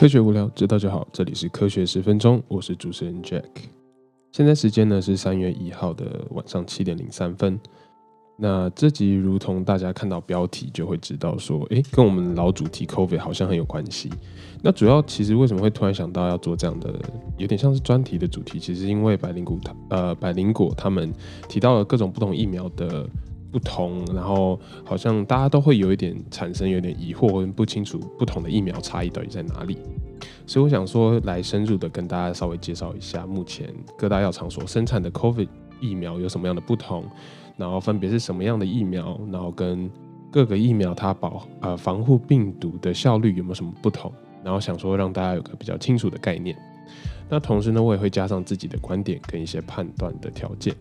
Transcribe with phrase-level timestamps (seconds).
[0.00, 1.06] 科学无聊，知道就好。
[1.12, 3.44] 这里是科学十分钟，我是主持人 Jack。
[4.32, 7.60] 现在时间呢是三月一号的晚上七点零三分。
[8.38, 14.08] 那这集如同大家看到标题就会知道说，诶，跟我们老主题 COVID 好像很有关系。
[14.62, 16.98] 那主要其实为什么会突然想到要做这样的，
[17.36, 19.58] 有点像是专题的主题，其实因为百灵果
[19.90, 21.12] 呃百灵果他们
[21.46, 23.06] 提到了各种不同疫苗的。
[23.50, 29.78] 不同，然后好像大家都会有一点产生有点疑惑，或不清楚不同的疫苗差异到底在哪里。
[30.46, 35.48] 所以我想说，来深入的跟大家稍微介绍一下，目前各大药厂所生产的 COVID
[35.80, 37.04] 疫苗有什么样的不同，
[37.56, 39.90] 然后分别是什么样的疫苗，然后跟
[40.30, 44.12] 各个疫苗它保呃防护病毒的效率有没有什么不同，
[44.44, 46.56] 然后想说让大家有个比较清楚的概念。
[47.28, 50.74] 那同时呢，我也会加上自己的观点跟一些判断的条件。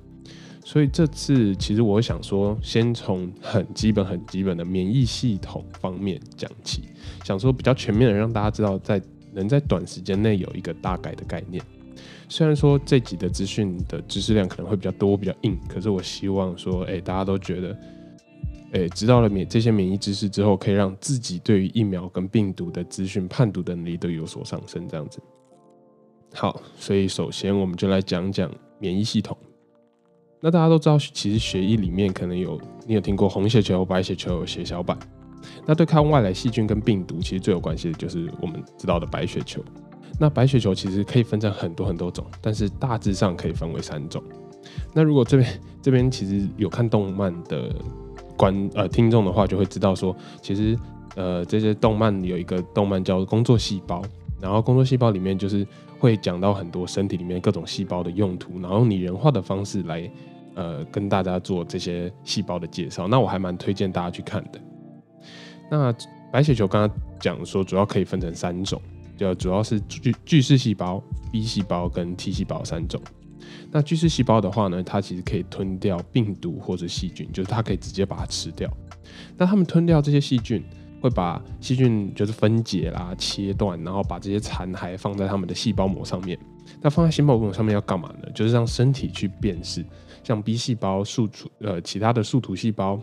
[0.63, 6.83] 所以这次其实我想说，先从很基本、很基本的免疫系统方面讲起，
[7.23, 9.01] 想说比较全面的让大家知道，在
[9.33, 11.63] 能在短时间内有一个大概的概念。
[12.27, 17.77] 虽然说这集的资讯的知识量可能会比较多、比较硬，可是我希望说，哎，大家都觉得，
[18.73, 25.19] 哎，知道了免这些免疫知识之后，可以让自己对于疫苗跟病毒的资讯判读的能力都有所上升，这样子。
[26.31, 29.35] 好，所以首先我们就来讲讲免疫系统。
[30.41, 34.97] 那大家都知道，其实血液里面可能有，你有听过红血球、白血球、血小板。
[35.65, 39.63] 那对抗外来细菌跟病毒，其实最有关系的就是我们知道的白血球。
[40.19, 44.21] 那白血球其实可以分成很多很多种，但是大致上可以分为三种。
[44.93, 47.73] 那如果这边这边其实有看动漫的
[48.37, 50.77] 观呃听众的话，就会知道说，其实
[51.15, 54.01] 呃这些动漫有一个动漫叫工作细胞，
[54.41, 55.65] 然后工作细胞里面就是
[55.97, 60.09] 会讲到很多身体里面各种细胞的用途，然后拟人化的方式来。
[60.55, 64.59] 呃，跟大家做这些细胞的介绍，那我还蛮推荐大家去看的。
[65.71, 65.95] 那
[66.33, 68.81] 白血球刚刚讲说，主要可以分成三种，
[69.15, 73.01] 就主要是巨巨噬细胞、B 细胞跟 T 细胞三种。
[73.71, 78.69] 那巨噬细胞的话呢，它其实可以吞掉病毒或者细菌，就是它可以直接把它吃掉。
[79.37, 80.61] 那它们吞掉这些细菌，
[81.01, 86.37] 会把细菌就是分解啦、切断，然后把这些残骸放在它们的细胞膜上面。
[86.81, 88.29] 那放在细胞膜上面要干嘛呢？
[88.33, 89.85] 就是让身体去辨识。
[90.23, 92.99] 像 B 细胞、树突呃其他的树突细胞、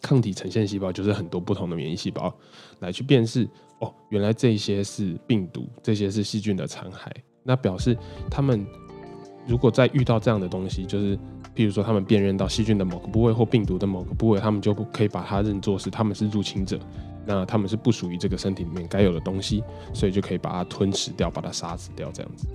[0.00, 2.34] 抗体呈现细胞，就是很多不同的免疫细胞
[2.80, 3.46] 来去辨识
[3.80, 7.10] 哦，原来这些是病毒，这些是细菌的残骸。
[7.42, 7.96] 那表示
[8.30, 8.66] 他们
[9.46, 11.18] 如果再遇到这样的东西，就是
[11.58, 16.78] 譬如说他们辨认到细菌的某个部位或病毒的某个部位，他们就可以把它认作是他们是入侵者，
[17.26, 22.46] 那他们是不属于这个身体里面该有的东西，所以就可以把它吞噬掉，把它杀死掉这样子。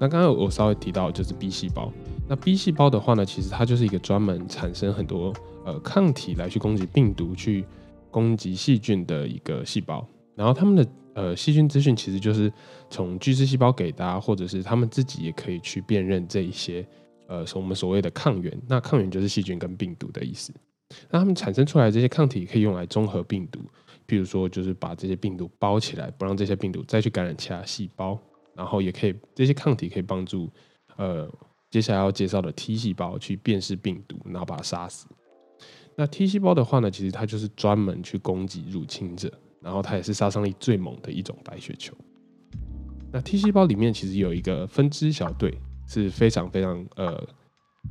[0.00, 1.92] 那刚刚我稍微提到就是 B 细胞。
[2.26, 5.30] 那 B 细胞的话呢，其实它就是一个专门产生很多
[5.66, 7.62] 呃抗体来去攻击病毒、去
[8.10, 10.02] 攻击细菌的一个细胞。
[10.34, 12.50] 然后他们的呃细菌资讯其实就是
[12.88, 16.86] 从巨噬细胞给的，或者是他们自己也可以去辨认这一些
[17.32, 18.62] 呃我们所谓的抗原。
[18.68, 20.52] 那抗原就是细菌跟病毒的意思。
[21.10, 23.60] 那他们产生出来这些抗体可以用来中和病毒，
[24.06, 28.18] 譬如说就是把这些病毒包起来，不让这些病毒再去感染其他细胞。
[28.54, 30.50] 然后也可以这些抗体可以帮助
[30.96, 31.30] 呃。
[31.70, 35.06] 接下来要介绍的 T 细胞去辨识病毒，然后把它杀死。
[35.96, 41.94] 那 T 细胞的话呢，其实它就是专门去攻击入侵者，然后它也是杀伤力最猛的一种白血球。
[43.10, 45.58] 那 T 细胞里面其实有一个分支小队
[45.92, 47.22] 是非常非常呃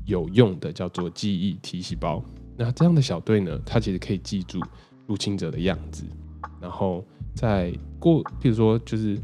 [0.06, 2.24] 有用的，叫做记忆 T 细胞。
[2.58, 4.60] 那这样的小队呢，它其实可以记住
[5.08, 6.04] 入侵者的样子，
[6.60, 9.18] 然后在过，譬如说就是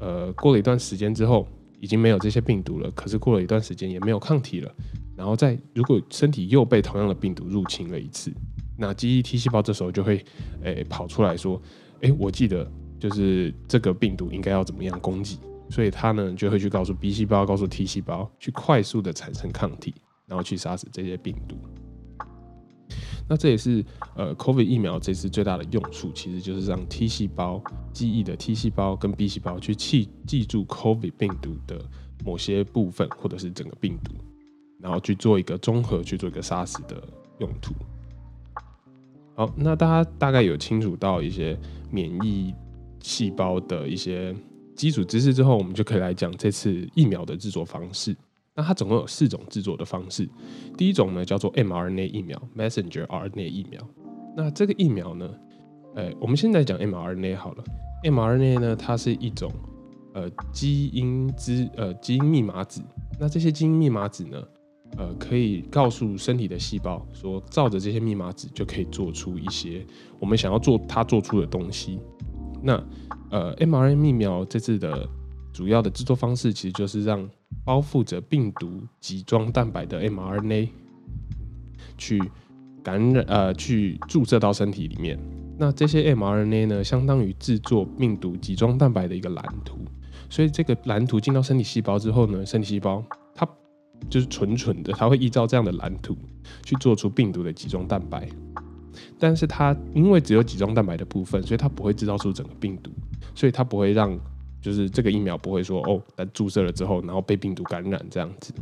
[0.00, 1.46] 呃过了一段时间之后。
[1.82, 4.72] 已经没有这些病毒了，可是过了一段时间也没有抗体了。
[5.16, 8.32] 然后在如果身体又被同样的病毒入侵了一次，
[8.78, 10.24] 那记忆 T 细胞这时候就会
[10.62, 11.60] 诶跑出来说，
[12.02, 12.70] 诶，我记得
[13.00, 15.40] 就是这个病毒应该要怎么样攻击，
[15.72, 19.94] 所以它呢就会去告诉 B 细胞，告诉 T 细胞，去快速的产生抗体，
[20.26, 21.56] 然后去杀死这些病毒。
[23.26, 23.82] 那这也是
[24.14, 31.82] 呃，COVID 疫苗这次最大的用处，其实就是让 T 细胞记忆的 T 细胞跟 B 细胞去记记住 COVID 病毒的
[32.22, 34.12] 某些部分，或者是整个病毒，
[34.78, 37.02] 然后去做一个综合，去做一个杀死的
[37.38, 37.72] 用途。
[39.34, 41.58] 好，那大家大概有清楚到一些
[41.90, 42.54] 免疫
[43.00, 44.36] 细胞的一些
[44.74, 48.16] 基础知识之后，我们就可以来讲这次疫苗的制作方式。
[48.54, 50.28] 那它总共有四种制作的方式。
[50.76, 53.80] 第一种呢叫做 mRNA 疫苗 （messenger RNA 疫苗）。
[54.36, 55.30] 那这个疫苗呢，
[55.94, 57.64] 呃，我们现在讲 mRNA 好了。
[58.04, 59.50] mRNA 呢，它是一种
[60.12, 62.82] 呃基因之呃基因密码子。
[63.18, 64.42] 那这些基因密码子呢，
[64.98, 69.86] 呃，可以告诉身体的细胞说，照着这些密码子就可以做出一些
[70.18, 71.98] 我们想要做它做出的东西。
[72.62, 72.82] 那
[73.30, 75.08] 呃，mRNA 疫苗这次的
[75.52, 77.28] 主要的制作方式，其实就是让
[77.64, 80.68] 包覆着病毒集装蛋白的 mRNA
[81.98, 82.22] 去
[82.82, 85.18] 感染呃去注射到身体里面。
[85.58, 89.78] 那这些 mRNA 呢，相当于制作病毒集装蛋白的一个蓝图。
[90.30, 93.04] 所以这个蓝图进到身体细胞之后呢，身体细胞
[93.34, 93.46] 它
[94.08, 96.16] 就是纯纯的，它会依照这样的蓝图
[96.64, 98.26] 去做出病毒的集装蛋白。
[99.18, 102.90] 但是它因为只有集装蛋白的部分，所以它不会制造出整个病毒，
[103.34, 104.18] 所以它不会让
[104.60, 108.52] 就是这个疫苗不会说哦，它注射了之后，然后被病毒感染这样子，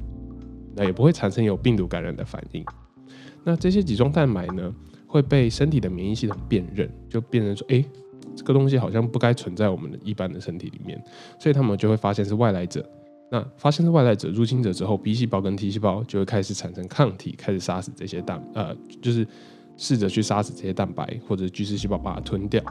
[0.75, 2.65] 那也不会产生有病毒感染的反应。
[3.45, 4.75] 那这些集装蛋白呢？
[5.13, 7.85] 会被身体的免疫系统辨认，就辨认说，哎，
[8.37, 11.03] 这个东西好像不该存在我们的一般的身体里面，
[11.37, 12.89] 所以他们就会发现是外来者。
[13.29, 18.73] 那发现是外来者入侵者之后，B 细胞跟 T 细胞就会开始产生抗体，开始杀死这些蛋，呃，
[19.03, 19.27] 就是
[19.81, 22.63] 试着去杀死这些蛋白，或者巨噬细胞把它吞掉。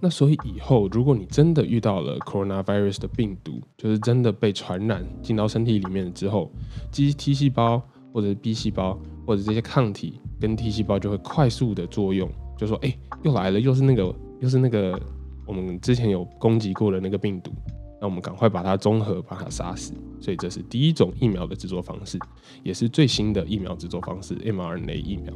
[0.00, 6.50] 那所以以后，如果你真的遇到了 coronavirus 的病毒，就是真的被传染进到身体里面之后
[6.90, 7.80] ，G T 细胞
[8.12, 10.20] 或者 B 细胞或者这些抗体。
[10.40, 12.26] 跟 T 细胞就会快速的作用，
[12.56, 14.98] 就说哎，又来了，又是那个，又是那个
[15.46, 17.52] 我们之前有攻击过的那个病毒，
[18.00, 19.92] 那我们赶快把它综合，把它杀死。
[20.20, 22.18] 所以这是第一种疫苗的制作方式，
[22.62, 25.32] 也是最新的疫苗制作方式 mRNA 疫苗。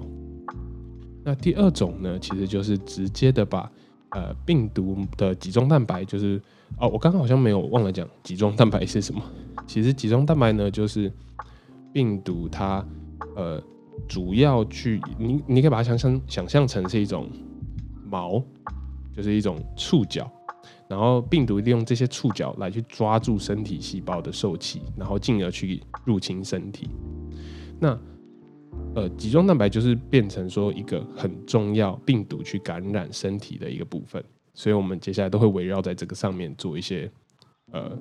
[1.22, 3.70] 那第二种呢，其实就是直接的把
[4.10, 6.40] 呃病毒的集中蛋白，就是
[6.78, 9.22] 哦，我刚刚好像没有忘了讲集中蛋白是什么。
[9.66, 11.12] 其实集中蛋白呢，就是
[11.92, 12.84] 病毒它
[13.36, 13.62] 呃。
[14.08, 17.28] 主要去你，你可以把它想象想象成是一种
[18.10, 18.42] 毛，
[19.16, 20.28] 就是一种触角，
[20.88, 26.88] 然后病毒利用这些触角来去抓住身体细胞的受气，然后进而去入侵身体。
[27.80, 27.98] 那
[28.94, 34.22] 呃，集中蛋白就是变成说一个很重要病毒去感染身体的一个部分，
[34.52, 37.10] 所以我们接下来都会围绕在这个上面做一些
[37.72, 37.98] 呃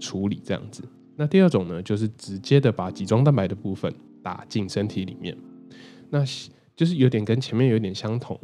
[0.00, 0.82] 处理，这样子。
[1.16, 3.92] 那第二种呢，就是直接的把集中蛋白的部分。
[4.24, 5.36] 打进身体里面，
[6.08, 6.24] 那
[6.76, 8.38] 就是有点跟前面有点相同。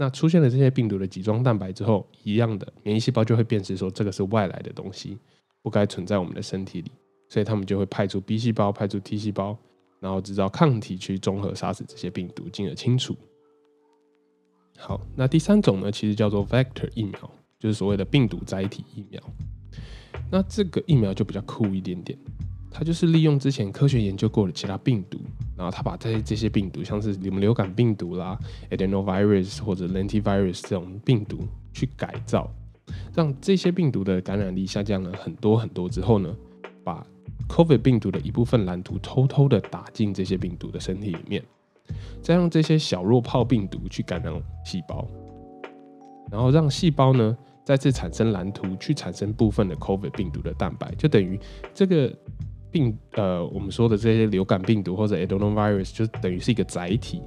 [0.00, 5.18] 那出现了这些病毒的集装蛋白之后，一样的免疫细胞就会辨识说这个是外来的东西，
[5.60, 6.90] 不该存在我们的身体里，
[7.28, 9.54] 所以他们就会派出 B 细胞、派出 T 细胞，
[10.00, 13.14] 然后制造抗体去综合杀死这些病毒，进而清除。
[14.78, 19.22] 好，那第三种呢，其实叫做 vector 疫苗，就是所谓的病毒载体疫苗。
[20.30, 22.18] 那这个疫苗就比较酷一点点。
[22.70, 25.18] 它就是利用之前科学研究过的其他病毒，
[25.60, 28.38] 然后他把这这些病毒，像是我们流感病毒啦、
[28.70, 32.50] adenovirus 或者 lentivirus 这种病毒去改造，
[33.14, 36.34] 让这些病毒的感染力下降了很多很多之后呢，
[36.82, 37.06] 把
[37.46, 41.44] COVID 病毒的一部分蓝图偷偷的打进这些病毒的身体里面，
[42.22, 44.32] 再让这些小弱泡病毒去感染
[44.64, 45.06] 细胞，
[46.32, 47.36] 然后让细胞呢
[47.66, 51.38] 再次产生蓝图去产生部分的 COVID 病毒的蛋白，就等于
[51.74, 52.10] 这个。
[52.70, 57.22] 病呃，我们说的这些流感病毒或者 adenovirus 就等于是一个载体，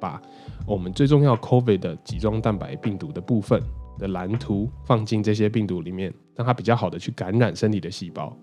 [0.00, 0.20] 把
[0.66, 3.62] 我们最重要 COVID 的集装蛋白病毒的部分
[3.98, 8.36] 的蓝图放进这些病毒里面，让它比较好的去感染身体的细胞。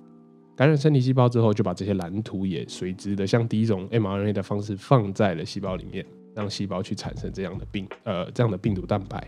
[0.56, 6.06] 感染身体细胞之后，就把这些蓝图也随之的像第一种 mRNA 的方式放在了细胞里面，
[6.36, 9.28] 让细胞去产生这样的病呃这样的病毒蛋白。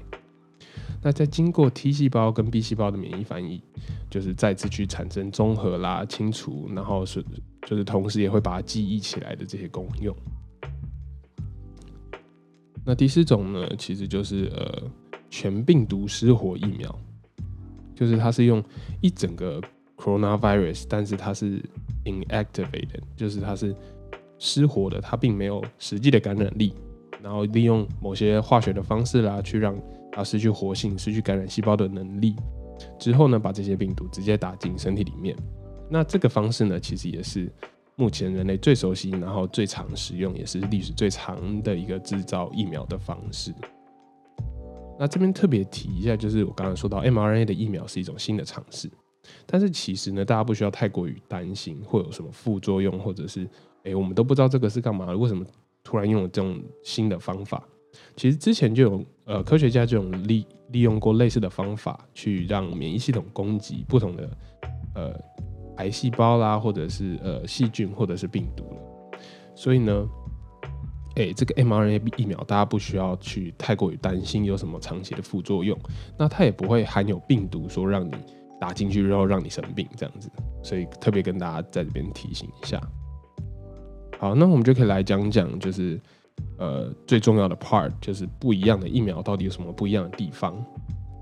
[1.01, 3.61] 那在经过 T 细胞跟 B 细胞的免疫反应，
[4.09, 7.23] 就是再次去产生综合啦、清除，然后是
[7.65, 10.15] 就是同时也会把它记忆起来的这些功用。
[12.85, 14.83] 那第四种呢，其实就是呃
[15.29, 16.93] 全病毒失活疫苗，
[17.95, 18.63] 就是它是用
[18.99, 19.61] 一整个
[19.95, 21.61] coronavirus，但是它是
[22.05, 23.75] inactivated，就是它是
[24.39, 26.73] 失活的，它并没有实际的感染力，
[27.21, 29.77] 然后利用某些化学的方式啦，去让
[30.11, 32.35] 它失去活性、失去感染细胞的能力
[32.97, 35.35] 之后呢，把这些病毒直接打进身体里面。
[35.89, 37.51] 那这个方式呢，其实也是
[37.95, 43.53] 目前人类最熟悉、然后最常使用，也是历史最长的一个制造疫苗的方式。
[44.99, 48.89] 那这边特别提一下，就是我刚刚说到 mRNA 的疫苗是一种新的尝试，
[49.45, 53.49] 但是其实呢，大家不需要太过于担心会有什么副作用，或者是
[53.83, 55.45] 哎，我们都不知道这个是干嘛，为什么
[55.83, 57.63] 突然用了这种新的方法？
[58.15, 64.29] 其实之前就有呃科学家就有利利用过类似的方法去让免疫系统攻击不同的
[64.95, 65.13] 呃
[65.77, 69.19] 癌细胞啦，或者是呃细菌或者是病毒了。
[69.55, 70.07] 所以呢，
[71.15, 75.79] 哎，这个 mRNA 疫苗大家不需要去太过于担心有什么长期的副作用，
[76.17, 78.11] 那它也不会含有病毒说让你
[78.59, 80.29] 打进去之后让你生病这样子。
[80.61, 82.81] 所以特别跟大家在这边提醒一下。
[84.19, 85.99] 好，那我们就可以来讲讲就是。
[86.57, 90.63] 呃，最重要的 part 就是不一样的疫苗到底有什么不一样的地方？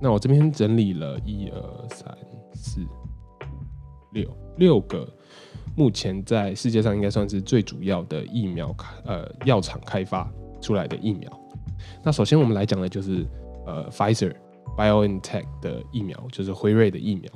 [0.02, 2.18] 那我这边整理了一二三
[2.54, 2.82] 四
[4.14, 5.08] 六六个，
[5.76, 10.32] 目前在世界上应该算是最主要的疫苗开呃药厂开发
[10.62, 11.32] 出来的疫苗。
[12.04, 13.26] 那首先我们来讲的就是
[13.66, 14.34] 呃 Pfizer
[14.78, 17.32] BioNTech 的疫苗，就是辉瑞的疫苗。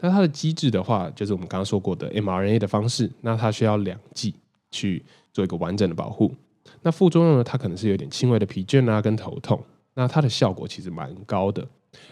[0.00, 4.34] 那它的机制的话，就是我们刚刚说过的 mRNA 的方式，那它需要两剂
[4.70, 6.32] 去做一个完整的保护。
[6.82, 9.62] 那副作用呢，它可能是有点轻微的疲倦啊，跟头痛。
[9.94, 11.66] 那它的效果其实蛮高的，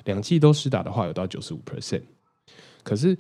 [0.05, 2.03] 两剂都施打的话有到九十五 percent。
[2.83, 3.17] 可是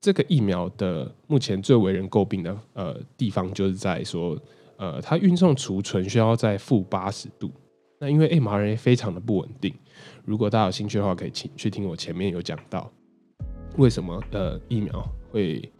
[0.00, 4.38] 这个疫苗的目前最为人诟病的呃地方，就是在说
[4.76, 7.50] 呃它运送储存需要在负八十度。
[7.98, 9.72] 那因为 mRNA 非常的不稳定，
[10.24, 12.90] 如果大家有兴趣的话，可以请去听我前面有讲到。
[13.78, 15.72] 为什么呃疫苗会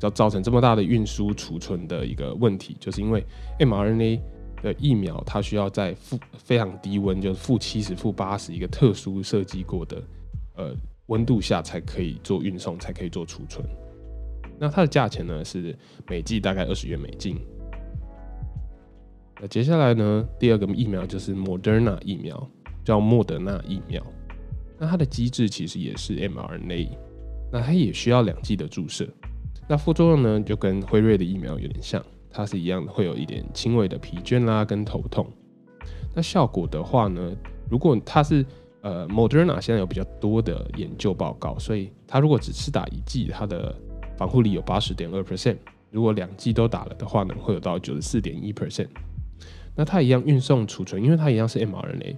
[0.00, 2.76] 要造成这么大的运输储存的一个问题？
[2.78, 3.24] 就是因为
[3.58, 4.20] mRNA
[4.62, 10.02] 的疫苗它需要在负非常低温，就是负七十、负八十一个特殊设计过的
[10.56, 10.74] 呃
[11.06, 13.64] 温度下才可以做运送，才可以做储存。
[14.58, 15.76] 那它的价钱呢是
[16.08, 17.36] 每剂大概二十元美金。
[19.40, 22.46] 那接下来呢，第二个疫苗就是 Moderna 疫苗，
[22.84, 24.04] 叫莫德纳疫苗。
[24.78, 26.90] 那它的机制其实也是 mRNA。
[27.52, 29.08] 那它也需要两剂的注射，
[29.66, 32.00] 那副作用呢就跟辉瑞的疫苗有点像，
[32.30, 35.26] 它是一样的，会有一点轻微的疲倦啦跟头痛。
[36.14, 37.32] 那效果的话呢，
[37.68, 38.44] 如果它是
[38.82, 43.74] 呃 Moderna 现在有比较多的研究报告，所以它如果只是打一剂，它的
[44.16, 45.56] 防护力有八十点二 percent，
[45.90, 48.88] 如果两剂都打了的话呢，会有到九十四点一 percent。
[49.76, 52.16] 那它一样运送储存，因为它一样是 mRNA。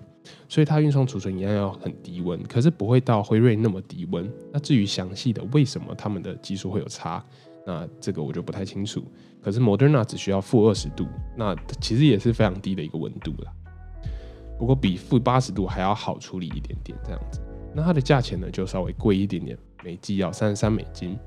[0.49, 4.31] 所以它运送储存一样要很低温，可是不会到辉瑞那么低温。
[4.53, 7.25] 那至于详细的为什么他们的技术会有差，
[7.67, 9.05] 那这个我就不太清楚。
[9.41, 13.53] 可是 Moderna 只需要负二十度，那其实也是非常低的一个温度了。
[14.59, 17.41] 不过比负八十度还要好处理一点点这样子。
[17.75, 21.19] 那它的价钱呢就稍微贵一点点，每剂要三十三美金。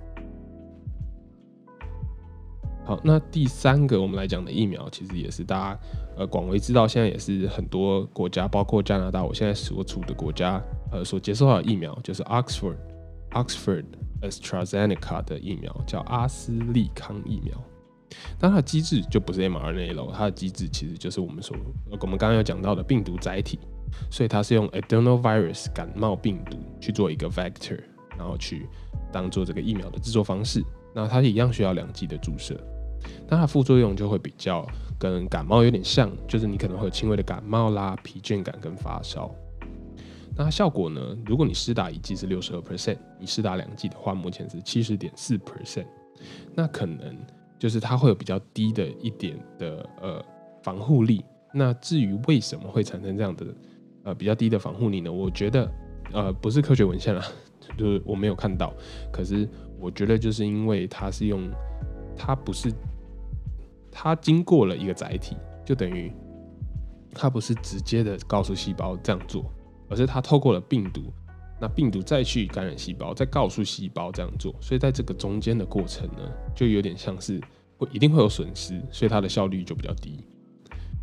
[2.85, 5.79] 好，那第三个我们来讲的疫苗，其实也是大家
[6.17, 10.61] 呃广为知道，现在也是很多国家，包括加拿大，我现在所处的国家，
[10.91, 12.77] 呃所接受到的疫苗，就是 Oxford
[13.31, 13.85] Oxford
[14.29, 17.55] AstraZeneca 的疫苗，叫阿斯利康疫苗。
[18.39, 21.55] 但它的机制就不是 mRNA 了，它的机制其实就是我们所
[21.99, 23.59] 我们刚刚有讲到的病毒载体，
[24.09, 27.79] 所以它是用 adenovirus 感冒病毒去做一个 vector，
[28.17, 28.67] 然后去
[29.11, 30.63] 当做这个疫苗的制作方式。
[30.93, 32.57] 那它一样需要两剂的注射。
[33.27, 34.65] 那它副作用就会比较
[34.97, 39.29] 跟感冒有点像，就是你可能会有轻微的感冒啦、疲倦感跟发烧。
[40.37, 41.01] 那效果呢？
[41.25, 45.85] 如果你施打一剂是六十二 percent，你施打两剂的话，目前是七十点四 percent。
[46.53, 47.15] 那可能
[47.57, 50.23] 就是它会有比较低的一点的呃
[50.61, 51.23] 防护力。
[51.53, 53.45] 那至于为什么会产生这样的
[54.03, 55.11] 呃比较低的防护力呢？
[55.11, 55.71] 我觉得
[56.11, 57.23] 呃不是科学文献啦，
[57.77, 58.73] 就是我没有看到。
[59.11, 59.47] 可是
[59.79, 61.49] 我觉得就是因为它是用
[62.17, 62.73] 它不是。
[63.97, 66.11] 它经过了一个载体，就等于
[67.13, 69.49] 它不是直接的告诉细胞这样做，
[69.89, 71.11] 而是它透过了病毒，
[71.59, 74.55] 那病毒再去感染细胞，再告诉细胞这样做。
[74.59, 77.39] 所以在这个中间的过程呢，就有点像是
[77.77, 80.23] 会一定会有损失，所以它的效率就比较低。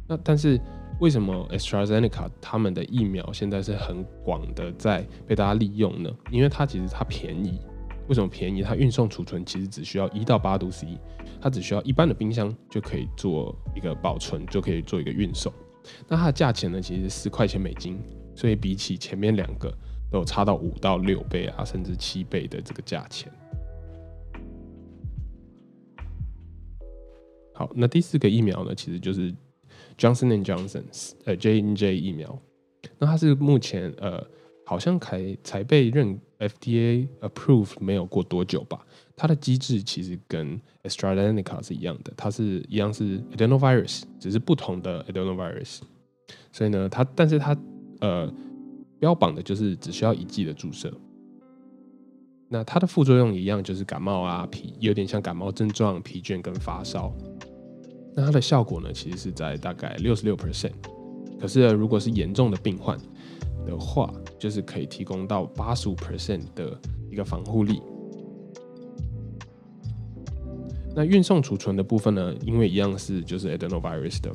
[0.08, 0.60] 那但是
[1.00, 6.10] 为什么 AstraZeneca 他们的疫苗现在是很广的在被大家利用呢？
[6.30, 7.60] 因为它其实它便宜。
[8.08, 8.62] 为什么便宜？
[8.62, 10.98] 它运送储存其实只需要一到八度 C，
[11.40, 15.52] 它只需要一般的冰箱就可以做一个保存，就可以做一个运送。
[16.08, 18.00] 那它的价钱呢，其实四块钱美金，
[18.34, 19.72] 所以比起前面两个
[20.10, 23.32] 都有差到五到六倍啊，甚至七倍的这个价钱。
[27.54, 29.32] 好，那第四个疫苗呢，其实就是
[29.96, 30.84] Johnson and Johnson
[31.24, 32.38] 呃 J N J 疫苗，
[32.98, 34.26] 那它是目前呃。
[34.64, 38.86] 好像才才被认 FDA approve 没有过多久吧？
[39.16, 45.80] 它的机制其实跟 AstraZeneca 是一样的，它是一样是 adenovirus，只是不同的 adenovirus。
[46.52, 47.54] 所以呢，它但是它
[48.02, 48.30] 呃
[49.00, 50.92] 标榜的就是只需要一剂的注射。
[52.48, 57.10] 那它的副作用一样，就是感冒啊、疲，有点像感冒症状、疲倦跟发烧。
[58.14, 60.72] 那它的效果呢，其实是在大概六十六 percent。
[61.40, 62.98] 可是如果是严重的病患，
[63.64, 66.78] 的话，就是可以提供到八十五 percent 的
[67.10, 67.80] 一个防护力。
[70.94, 72.34] 那运送储存的部分呢？
[72.44, 74.30] 因为一样是就是 adenovirus 的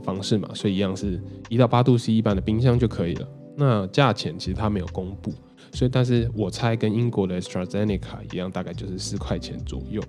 [0.00, 3.28] 方式嘛，所以一样是一到八度 C 一般的冰箱就可以了。
[3.56, 5.32] 那价钱其实它没有公布，
[5.72, 10.02] 所以但是我猜跟英国的 AstraZeneca 一样，大概就是四块钱左右。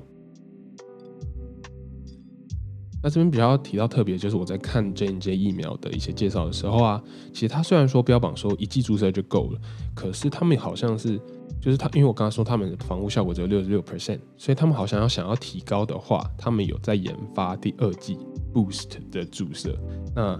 [3.03, 9.59] 那这边比较提到特别，就是我在看 J N J 疫苗的一些介绍的时候啊，其实它虽然说标榜说一剂注射就够了，
[9.95, 11.19] 可是他们好像是，
[11.59, 18.19] 就是他，因为我刚刚说他们的防护效果只有六十六 percent，所以他们好像要想要提高的话，他们有在研发第二剂
[18.53, 19.77] boost 的注射。
[20.15, 20.39] 那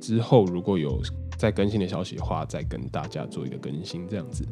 [0.00, 1.00] 之后如果有
[1.38, 4.46] 再更新的消息的话，再跟大家做一个更新，这样子。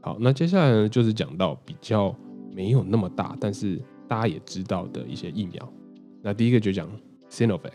[0.00, 2.14] 好，那接下来呢，就是讲到比较
[2.52, 5.72] 没有那么大，但是大家也知道的一些疫苗。
[6.22, 6.88] 那第一个就讲
[7.28, 7.72] Sinovac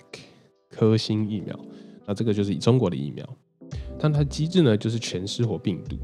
[0.70, 1.60] 科兴疫苗，
[2.06, 3.28] 那这个就是以中国的疫苗，
[4.00, 5.98] 但它机制呢就是全失活病毒，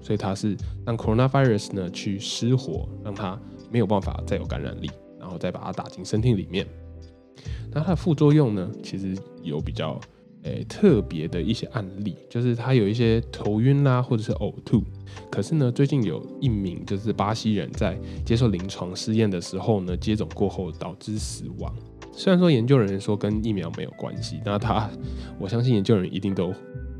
[0.00, 3.38] 所以它是让 coronavirus 呢去失活，让它
[3.70, 4.90] 没有办法再有感染力，
[5.26, 6.64] 然后再把它打进身体里面。
[7.72, 10.00] 那它的副作用呢，其实有比较
[10.44, 14.84] 诶特别的一些案例，就是它有一些头晕啦，或者是呕吐。
[15.28, 21.74] 可是呢，最近有一名就是巴西人在接受临床试验的时候呢，接种过后导致死亡。
[22.12, 24.88] 虽然说研究人员说跟疫苗没有关系，那他
[25.40, 26.54] 我相信研究人员一定都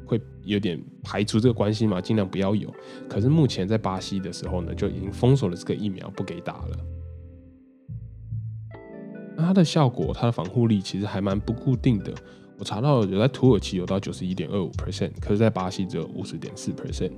[0.04, 2.68] 会有点排除这个关系嘛，尽量不要有。
[3.08, 6.78] 可是目前在巴西的时候呢，就已经封锁了这个疫苗，不给打了。
[9.36, 12.12] 那它的效果，它的防护力其实还蛮不固定的。
[12.58, 17.12] 我查到有在土耳其有到九十一点二五 percent，可是在巴西只有五十点四 percent。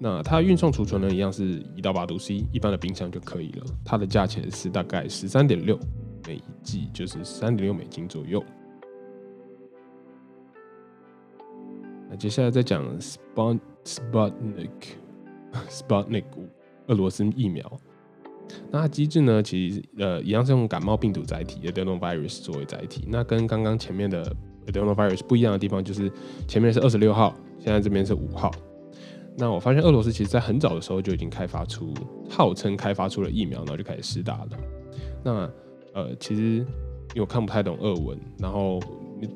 [0.00, 3.66] 那它运送储存呢，一样是一到八度 C，一般的冰箱就可以了。
[3.84, 5.78] 它的价钱是大概十三点六
[6.26, 8.42] 每剂，就是三点六美金左右。
[12.08, 14.70] 那接下来再讲 Sput Sputnik
[15.68, 16.48] Sputnik 五
[16.86, 17.80] 俄罗斯疫苗。
[18.70, 23.04] 那机制呢，其实呃一样是用感冒病毒载体 adenovirus 作为载体。
[23.08, 24.24] 那跟刚刚前面的
[24.66, 26.10] adenovirus 不一样的地方，就是
[26.46, 28.50] 前面是二十六号，现在这边是五号。
[29.36, 31.92] 那我发现俄罗斯其实在很早的时候就已经开发出，
[32.28, 34.50] 号称开发出了疫苗，然后就开始施打了。
[35.24, 35.50] 那
[35.92, 38.80] 呃，其实因为我看不太懂俄文，然后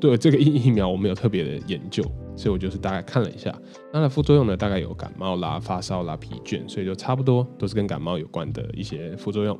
[0.00, 2.04] 对这个疫疫苗我没有特别的研究，
[2.38, 3.54] 所以我就是大概看了一下。
[3.92, 9.58] 它的副作用呢，大概有感冒啦、发烧啦、疲倦，所以就差不多都是跟感冒有关的一些副作用。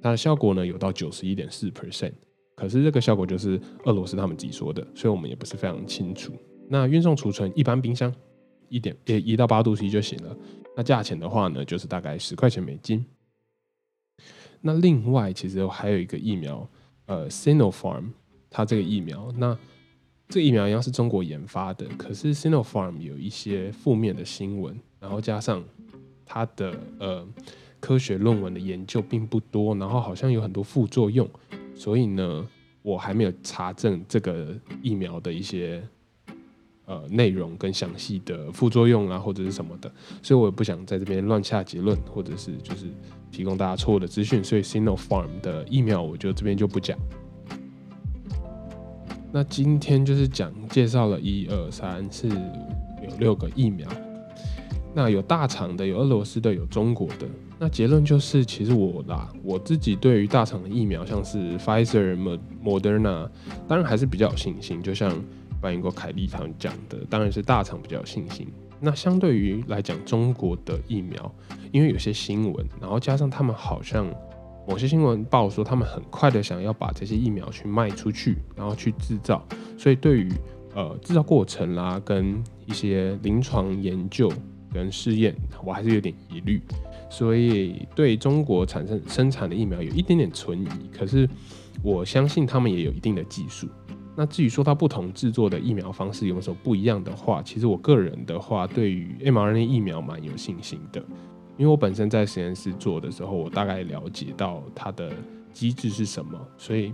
[0.00, 2.12] 它的效果呢有到九十一点四 percent，
[2.54, 6.32] 可是这个效果就是俄罗斯他们自己说的，所以我们也不是非常清楚。
[6.68, 8.10] 那运送储存一般冰箱。
[8.70, 10.36] 一点也一到八度 C 就行了。
[10.74, 13.04] 那价钱的话呢，就是大概十块钱美金。
[14.62, 16.68] 那另外其实还有一个疫苗，
[17.06, 18.06] 呃，Sinopharm，
[18.50, 19.56] 它这个疫苗，那
[20.34, 25.62] 这个疫苗一样是中国研发的，可是 Sinopharm 有一些负面的新闻，然后加上
[26.26, 27.24] 它的呃
[27.78, 31.30] 科学论文的研究并不多，然后好像有很多副作用，
[31.76, 32.44] 所以呢，
[32.82, 35.80] 我还没有查证这个疫苗的一些。
[36.86, 39.90] 呃，内容跟详细的副作用啊，或者是什么的，
[40.22, 42.88] 所以我也不想在这边乱下结论，或者是就是
[43.30, 46.98] 提供大家错误的资讯，所以 Sinopharm 的疫苗，我就这边就不讲。
[49.36, 53.88] 那今天就是讲介绍了一二三四有六个疫苗，
[54.94, 57.26] 那有大厂的，有俄罗斯的，有中国的。
[57.58, 62.16] 那结论就是，其实我啦，我自己对于大厂的疫苗，像是 Pfizer、
[62.62, 63.28] Moderna，
[63.66, 65.12] 当然还是比较有信心，就像。
[65.60, 68.46] 反映过凯利他们讲的，当然是大厂比较有信心。
[68.80, 71.34] 那相对于来讲，中国的疫苗，
[71.72, 74.06] 因为有些新闻，然后加上他们好像
[74.66, 79.46] 某些新闻报说，他们很快的想要把这些疫苗去卖出去，然后去制造，
[79.76, 80.32] 所以对于
[80.74, 84.32] 呃制造过程啦，跟一些临床研究
[84.72, 86.62] 跟试验，我还是有点疑虑。
[87.10, 90.68] 所以对中国产生生产的疫苗有一点点存疑。
[90.92, 91.28] 可是
[91.82, 93.68] 我相信他们也有一定的技术。
[94.16, 101.04] 那至于说它不同制作的疫苗方式有什么不一样的话，其实我个人的话对于 mRNA 疫苗蛮有信心的，
[101.56, 105.12] 因为我本身在实验室做的时候，我大概了解到它的
[105.52, 106.92] 机制是什么，所以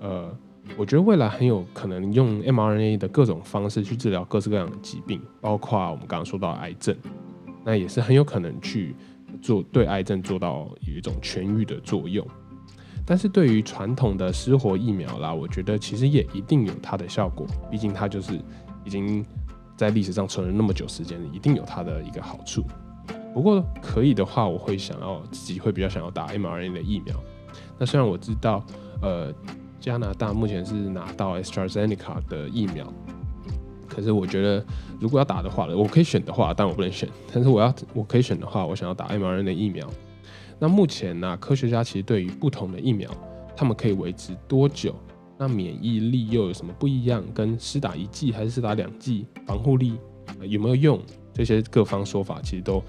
[0.00, 0.34] 呃，
[0.76, 6.96] 我觉得未来很有可能用 mRNA 的各种方式去治疗各式各样的疾病，包括我们刚刚说到癌症，
[7.64, 8.94] 那也是很有可能去
[9.42, 12.26] 做对癌症做到有一种痊愈的作用。
[13.04, 18.40] 但是对于传统的失活疫苗啦，我觉得其实也一定有它的效果，毕竟它就是
[18.84, 19.22] 已经
[19.76, 22.64] 在历史上存了那么久时间，一定有它的一个好处。
[23.32, 27.16] 不过可以的话，我会想要自己会比较想要打 mRNA 的疫苗。
[27.78, 28.64] 那虽然我知道，
[29.00, 29.32] 呃，
[29.80, 32.92] 加拿大目前是拿到 AstraZeneca 的疫苗，
[33.88, 34.64] 可是我觉得
[35.00, 37.08] 如果要打的话，我可以选的话，但我不能选。
[37.32, 39.88] 但是我要我可以选的话，我想要打 mRNA 的疫苗。
[40.58, 43.10] 那目前呢，科学家其实对于不同的疫苗，
[43.56, 44.94] 他们可以维持多久？
[45.38, 47.24] 那免疫力又有什么不一样？
[47.34, 49.98] 跟施打一剂还是施打两剂，防护力
[50.42, 51.00] 有没有用？
[51.34, 52.80] 这些各方说法其实都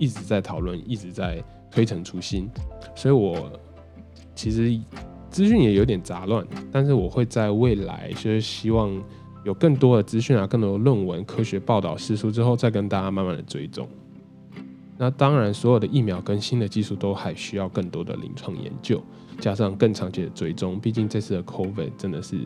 [0.00, 2.50] 一直在讨论，一直在推陈出新。
[2.96, 3.52] 所以我
[4.34, 4.76] 其实
[5.30, 8.90] 资讯也有点杂乱，但是我会在未来就是希望
[9.44, 13.86] 有更多的资讯啊，更多的论文、科学报道释出之后，再跟大家慢慢的追踪。
[14.98, 19.02] 那当然，所有的疫苗跟新的技术都还需要更多的临床研究，
[19.38, 20.78] 加上更长期的追踪。
[20.78, 22.36] 毕竟这次的 COVID 真的是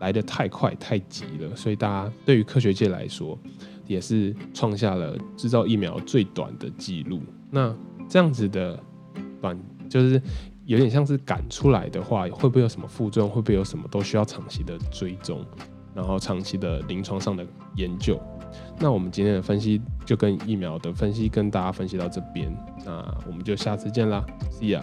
[0.00, 3.38] 来得太快太急了，所以大家对于科学界来说，
[3.86, 7.20] 也是创下了制造疫苗最短的记录。
[7.50, 7.74] 那
[8.08, 8.78] 这样子的
[9.40, 10.20] 短，就是
[10.66, 13.30] 有点像是赶出来的话，会不会有什么副作用？
[13.30, 15.44] 会不会有什么都需要长期的追踪，
[15.94, 18.20] 然后长期的临床上的研究？
[18.78, 24.82] 那我们今天的分析就跟疫苗的分析跟大家分析到这边，那我们就下次见啦，See ya。